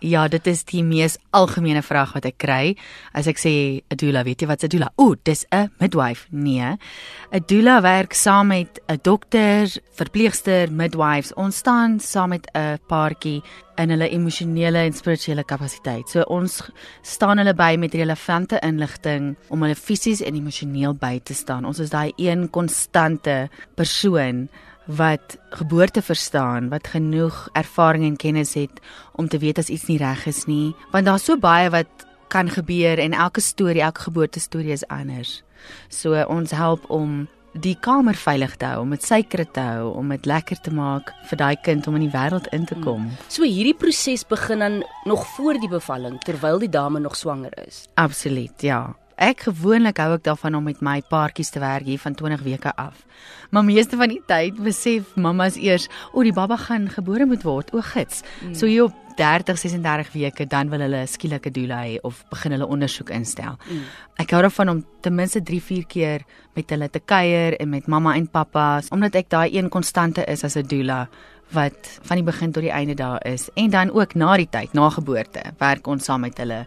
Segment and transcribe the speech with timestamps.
[0.00, 2.76] Ja, dit is die mees algemene vraag wat ek kry.
[3.18, 4.92] As ek sê 'n doula, weet jy wat 'n doula?
[4.96, 6.26] Ooh, dis 'n midwife.
[6.30, 6.76] Nee.
[7.32, 9.66] 'n Doula werk saam met 'n dokter,
[9.96, 11.34] verpleegster, midwives.
[11.34, 13.42] Ons staan saam met 'n paartjie
[13.76, 16.08] in hulle emosionele en spirituele kapasiteit.
[16.08, 16.62] So ons
[17.02, 21.64] staan hulle by met relevante inligting om hulle fisies en emosioneel by te staan.
[21.64, 24.48] Ons is daai een konstante persoon
[24.88, 28.80] wat geboorte verstaan, wat genoeg ervaring en kennis het
[29.20, 32.48] om te weet as iets nie reg is nie, want daar's so baie wat kan
[32.48, 35.42] gebeur en elke storie, elke geboorte storie is anders.
[35.88, 40.12] So ons help om die kamer veilig te hou, om dit suiker te hou, om
[40.12, 43.08] dit lekker te maak vir daai kind om in die wêreld in te kom.
[43.28, 47.86] So hierdie proses begin dan nog voor die bevalling terwyl die dame nog swanger is.
[47.94, 48.94] Absoluut, ja.
[49.18, 52.70] Ek gewoonlik hou ek daarvan om met my paartjies te werk hier van 20 weke
[52.78, 53.00] af.
[53.50, 57.72] Maar meeste van die tyd besef mammas eers, o, die baba gaan gebore moet word,
[57.74, 58.22] o gits.
[58.44, 58.54] Mm.
[58.54, 62.68] So hier op 30, 36 weke dan wil hulle skielike doula hê of begin hulle
[62.70, 63.56] ondersoek instel.
[63.66, 63.88] Mm.
[64.22, 67.90] Ek hou daarvan om ten minste 3, 4 keer met hulle te kuier en met
[67.90, 71.08] mamma en pappa, omdat ek daai een konstante is as 'n doula
[71.50, 74.72] wat van die begin tot die einde daar is en dan ook na die tyd,
[74.72, 76.66] na geboorte, werk ons saam met hulle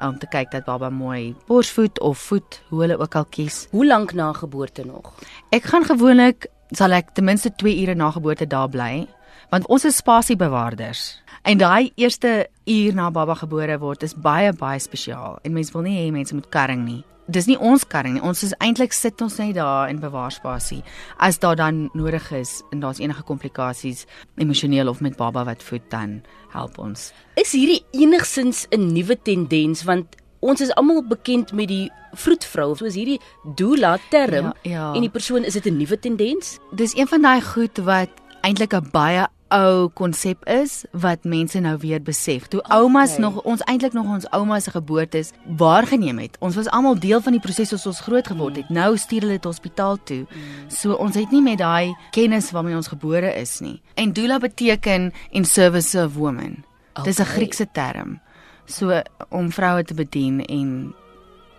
[0.00, 3.66] om te kyk dat baba mooi borsvoed of voed, hoe hulle ook al kies.
[3.70, 5.12] Hoe lank na geboorte nog?
[5.50, 9.06] Ek gaan gewoonlik sal ek ten minste 2 ure na geboorte daar bly,
[9.50, 11.22] want ons is spasiebewaarders.
[11.44, 15.84] En daai eerste uur na baba gebore word is baie baie spesiaal en mense wil
[15.84, 18.22] nie hê mense moet karring nie dis nie ons karring nie.
[18.24, 20.82] Ons is eintlik sit ons net daar in bewaarspasie
[21.18, 24.04] as daar dan nodig is en daar's enige komplikasies
[24.36, 27.12] emosioneel of met baba wat voed dan help ons.
[27.40, 32.94] Is hierdie enigsins 'n nuwe tendens want ons is almal bekend met die vroedvrou soos
[32.94, 33.20] hierdie
[33.56, 34.92] doula term ja, ja.
[34.94, 36.58] en die persoon is dit 'n nuwe tendens?
[36.72, 38.10] Dis een van daai goed wat
[38.42, 42.48] eintlik 'n baie ou konsep is wat mense nou weer besef.
[42.50, 43.22] Toe oumas okay.
[43.22, 46.36] nog ons eintlik nog ons ouma se geboortes waargeneem het.
[46.44, 48.68] Ons was almal deel van die proses as ons groot geword het.
[48.68, 48.78] Mm.
[48.80, 50.22] Nou stuur hulle dit hospitaal toe.
[50.26, 50.68] Mm.
[50.74, 53.80] So ons het nie met daai kennis waarmee ons gebore is nie.
[53.94, 56.64] En doula beteken in service of woman.
[56.94, 57.04] Okay.
[57.04, 58.20] Dis 'n Griekse term.
[58.66, 60.94] So om vroue te bedien en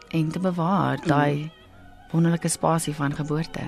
[0.09, 1.64] en te bewaar daai mm
[2.15, 3.63] wonderlike spasie van geboorte.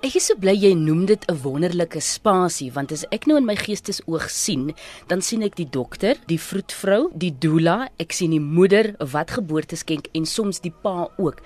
[0.00, 3.44] Ek is so bly jy noem dit 'n wonderlike spasie want as ek nou in
[3.44, 4.72] my geestesoog sien,
[5.08, 9.76] dan sien ek die dokter, die vroedvrou, die doula, ek sien die moeder wat geboorte
[9.76, 11.42] skenk en soms die pa ook.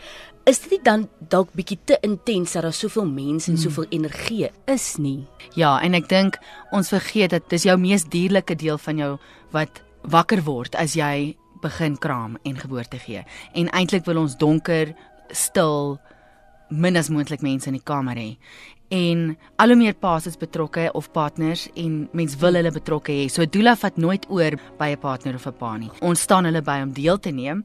[0.47, 3.65] Is dit dan dalk bietjie te intens dat daar soveel mense en hmm.
[3.65, 5.27] soveel energie is nie?
[5.55, 6.39] Ja, en ek dink
[6.71, 9.19] ons vergeet dat dis jou mees dierlike deel van jou
[9.53, 13.25] wat wakker word as jy begin kraam en geboorte gee.
[13.55, 14.93] En eintlik wil ons donker,
[15.33, 15.97] stil,
[16.75, 18.37] min as moontlik mense in die kamer hê.
[18.95, 23.29] En al hoe meer paas is betrokke of partners en mens wil hulle betrokke hê.
[23.33, 25.91] So doula vat nooit oor by 'n partner of 'n pa nie.
[26.01, 27.65] Ons staan hulle by om deel te neem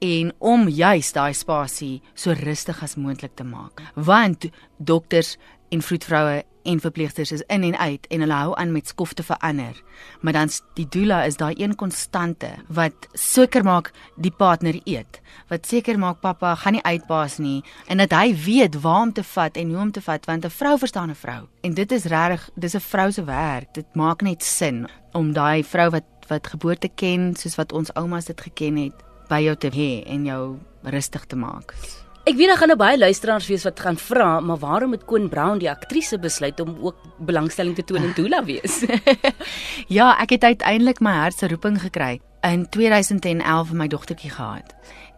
[0.00, 3.82] en om juis daai spasie so rustig as moontlik te maak.
[3.94, 4.46] Want
[4.78, 5.36] dokters
[5.68, 9.22] en vroedvroue en verpleegsters is in en uit en hulle hou aan met skof te
[9.22, 9.82] verander.
[10.20, 15.66] Maar dan die doula is daai een konstante wat seker maak die partner eet, wat
[15.66, 19.56] seker maak pappa gaan nie uitbaas nie en dat hy weet waar om te vat
[19.56, 21.46] en hoe om te vat want 'n vrou verstaan 'n vrou.
[21.62, 23.74] En dit is regtig, dis 'n vrou se werk.
[23.74, 28.24] Dit maak net sin om daai vrou wat wat geboorte ken soos wat ons oumas
[28.24, 28.94] dit geken het
[29.28, 31.74] by jou te hê en jou rustig te maak.
[32.28, 35.30] Ek weet daar gaan nou baie luisteraars wees wat gaan vra, maar waarom het Koen
[35.32, 38.82] Brown die aktrise besluit om ook belangstelling te toon in Dula wees?
[39.96, 44.74] ja, ek het uiteindelik my hart se roeping gekry in 2011 vir my dogtertjie gehad.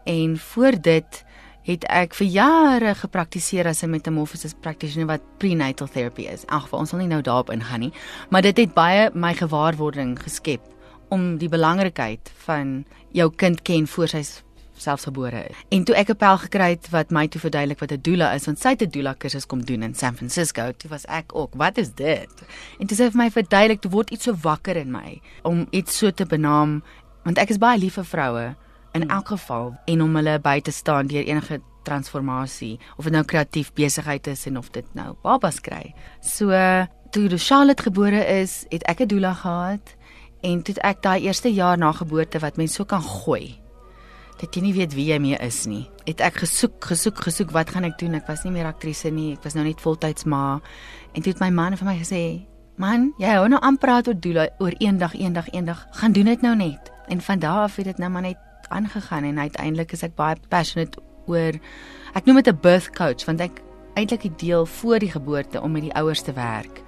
[0.06, 1.18] En voor dit
[1.66, 6.46] het ek vir jare gepraktiseer as 'n metamorphosis practitioner wat prenatal therapy is.
[6.46, 7.92] Ag, ons sal nie nou daarop ingaan nie,
[8.30, 10.62] maar dit het baie my gewaarwording geskep
[11.10, 14.22] om die belangrikheid van jou kind ken voor sy
[14.80, 15.56] selfsgebore is.
[15.68, 18.46] En toe ek 'n pel gekry het wat my toe verduidelik wat 'n doula is,
[18.46, 21.54] want sy het 'n doula kursus kom doen in San Francisco, toe was ek ook,
[21.54, 22.28] wat is dit?
[22.78, 25.66] En toe sê hy vir my verduidelik, toe word iets so wakker in my om
[25.70, 26.82] iets so te benaam,
[27.24, 28.56] want ek is baie lief vir vroue
[28.92, 33.24] in elk geval en om hulle by te staan deur enige transformasie of dit nou
[33.24, 35.94] kreatief besigheid is en of dit nou babas kry.
[36.20, 36.50] So
[37.10, 39.96] toe Charlotte gebore is, het ek 'n doula gehad
[40.42, 43.60] en toe ek daai eerste jaar na geboorte wat mens so kan gooi
[44.40, 45.84] dat jy nie weet wie jy mee is nie.
[46.06, 48.16] Het ek gesoek, gesoek, gesoek, wat gaan ek doen?
[48.16, 49.34] Ek was nie meer aktrise nie.
[49.36, 50.60] Ek was nou net voltyds ma.
[51.12, 52.46] En toe het my man vir my gesê,
[52.76, 55.86] "Man, jy hou nou aan praat oor doel oor eendag, eendag, eendag.
[55.92, 58.36] Gaan doen dit nou net." En van daar af het dit nou maar net
[58.68, 61.58] aangegaan en uiteindelik is ek baie passionate oor
[62.14, 63.62] ek noem dit 'n birth coach want ek
[63.94, 66.82] eintlik die deel voor die geboorte om met die ouers te werk